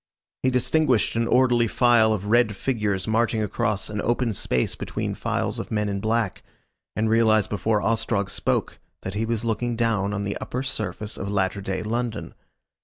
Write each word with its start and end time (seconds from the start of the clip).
He 0.41 0.49
distinguished 0.49 1.15
an 1.15 1.27
orderly 1.27 1.67
file 1.67 2.11
of 2.11 2.25
red 2.25 2.55
figures 2.55 3.07
marching 3.07 3.43
across 3.43 3.87
an 3.87 4.01
open 4.01 4.33
space 4.33 4.73
between 4.73 5.13
files 5.13 5.59
of 5.59 5.69
men 5.69 5.87
in 5.87 5.99
black, 5.99 6.41
and 6.95 7.07
realised 7.07 7.51
before 7.51 7.83
Ostrog 7.83 8.31
spoke 8.31 8.79
that 9.03 9.13
he 9.13 9.27
was 9.27 9.45
looking 9.45 9.75
down 9.75 10.11
on 10.11 10.23
the 10.23 10.35
upper 10.37 10.63
surface 10.63 11.17
of 11.19 11.31
latter 11.31 11.61
day 11.61 11.83
London. 11.83 12.33